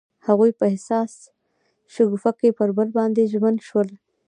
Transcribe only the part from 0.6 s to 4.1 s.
حساس شګوفه کې پر بل باندې ژمن شول.